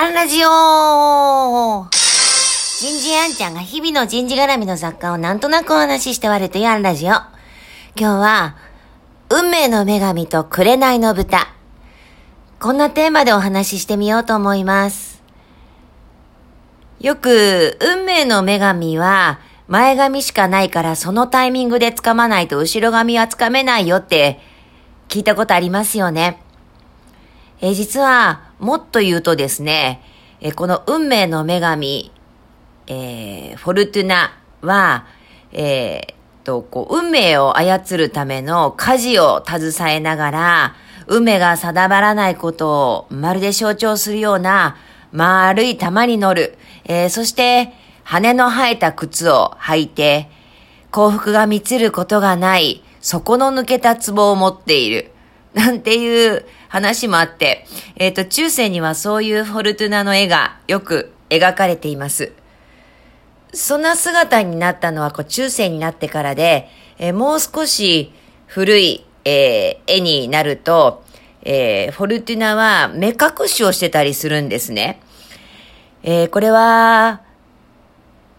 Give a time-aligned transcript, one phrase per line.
[0.00, 7.08] アンラジオ人事アンちゃんが日々の人事絡みの雑貨をなんとなくお話しして割るというアンラジオ。
[7.08, 7.26] 今
[7.96, 8.56] 日は、
[9.28, 11.48] 運命の女神と紅の豚。
[12.60, 15.20] こんなテーマでお話ししてみようと思います。
[17.00, 24.38] よく、運命の女神は、前髪しかないからそのタイミングで掴まないと後ろ髪は掴めないよって
[25.08, 26.40] 聞いたことありますよね。
[27.60, 30.02] え実は、もっと言うとですね、
[30.40, 32.12] えこの運命の女神、
[32.86, 35.06] えー、フォルトゥナは、
[35.52, 40.74] えー、と、こう、運命を操るための舵を携えながら、
[41.06, 44.76] 運命が定まらないことをまるで象徴するような
[45.12, 47.72] 丸い玉に乗る、えー、そして
[48.02, 50.30] 羽の生えた靴を履いて、
[50.90, 55.10] 幸福が満ちることがない、底の抜けた壺を持っている。
[55.52, 62.32] なんていう話もあって、えっ、ー、と、中世にはそういうフォルトゥナの絵がよく描かれています。
[63.52, 68.12] そんな姿になったのはこう中世になってからで、えー、もう少し
[68.46, 71.02] 古い、えー、絵になると、
[71.42, 75.00] え、フォルトゥナは目隠しをしてたりするんですね。
[76.02, 77.22] え、これは、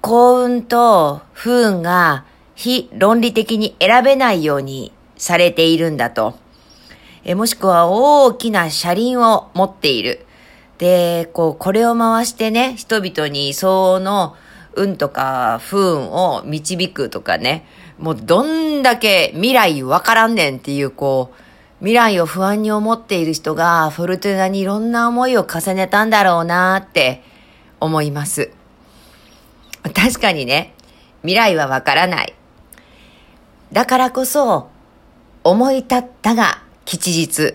[0.00, 6.41] 幸運と不運が非論理的に選べないようにされているんだと。
[7.24, 10.26] えもしくは大きな車輪を持っている。
[10.78, 14.34] で、こう、これを回してね、人々に相応の
[14.74, 17.64] 運とか不運を導くとかね、
[17.98, 21.42] もうどんだけ未来わからんねんっていう、こう、
[21.78, 27.22] 未来を不安に思っている人がフォルトゥナにいろんな思いを重ねたんだろうなって
[27.80, 28.50] 思います。
[29.94, 30.74] 確かにね、
[31.22, 32.34] 未来はわからない。
[33.72, 34.68] だからこそ、
[35.44, 37.54] 思い立ったが吉日。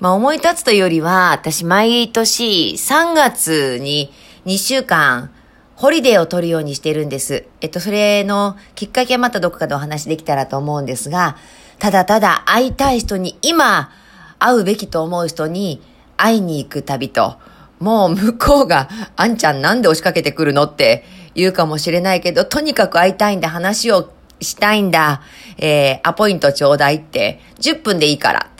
[0.00, 4.12] まあ思い立つというよりは、私毎年3月に
[4.46, 5.30] 2週間、
[5.74, 7.44] ホリデーを取るようにしてるんです。
[7.60, 11.36] えっと、それのきっかけはまたどこかでお話できたらと思うんですが、
[11.78, 13.90] ただただ会いたい人に今
[14.38, 15.80] 会うべきと思う人に
[16.16, 17.36] 会いに行く旅と、
[17.78, 20.64] もう向こうが、あんちゃんなんで押しかけてくるの？
[20.64, 25.22] って言うかもしれないけど、とにかく会いたいんだ、話をしたいんだ、
[25.58, 28.50] えー、アポイントちょうだいって、10分でいいから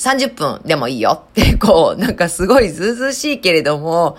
[0.00, 4.16] 30分でもいいよって、こう、なんかすごいずうずうしいけれども、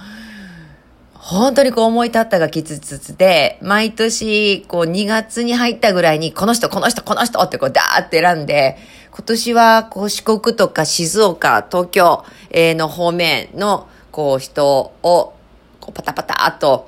[1.14, 8.78] 本当にこう思い立ったがきつつつで、毎年、こう2月に入ったぐらいに、この人、この人、この人ってこうダーって選んで、
[9.12, 15.34] 今年はこう四国とか静岡、東京の方面のこう人を
[15.80, 16.88] こうパタパタっと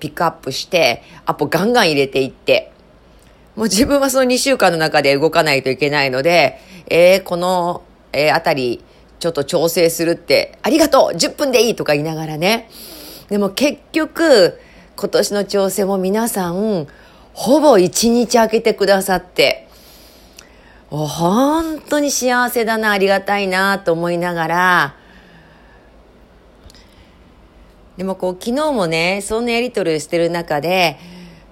[0.00, 2.72] ピックアップして、アポガンガン入れていって、
[3.54, 6.58] もう自分はその2週間の中で動かないといけないので、
[6.88, 8.82] えー、このえー、あたり、
[9.18, 12.70] ちょっと調整するって、ありがとう !10 分でいいとか言いながらね。
[13.28, 14.58] でも結局、
[14.96, 16.86] 今年の調整も皆さん、
[17.32, 19.68] ほぼ1日空けてくださって、
[20.90, 24.96] 本当に幸せだな、ありがたいなと思いながら、
[27.96, 30.98] でもこう昨日もね、そんなやりとりしてる中で、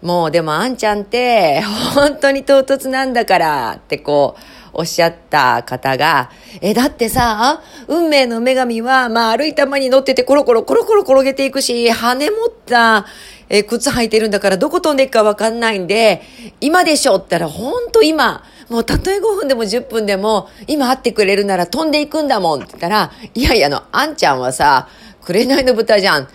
[0.03, 1.61] もうでもあんちゃんって
[1.95, 6.31] 本当に唐突なんだからってこう、おっしゃった方が、
[6.61, 13.05] え、だってさ、運命の女神は、まあ歩いたまに乗っててコロコロコロコロ転げていくし、羽持った、
[13.49, 16.23] え靴履いてるんだからどこ飛んでいくかわかんないんで、
[16.61, 24.89] 今でしょったら、ほんと今、もうたとえ5分でも10分でも、今会ってくれるなら飛んでいくんだもんって言ったら、いやいや、あの、あんちゃんはさ、
[25.23, 26.29] 紅の豚じゃん。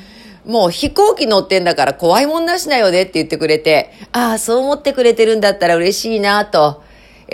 [0.46, 6.84] もう飛行機乗ってんだから怖いもんなしなよねって言ってくれて、ああ、そう思ってくれてるんだったら嬉しいなと。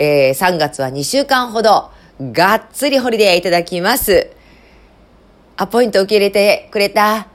[0.02, 1.90] えー、3月は2週間ほど、
[2.32, 4.30] がっつりホリデーいただきます。
[5.58, 7.28] アポイント受け入れてくれた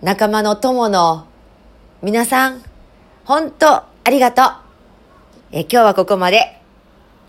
[0.00, 1.26] 仲間の友の
[2.02, 2.62] 皆さん、
[3.24, 4.46] 本当ありがとう。
[5.50, 6.60] え、今日はここまで。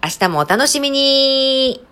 [0.03, 1.83] 明日もお楽しみに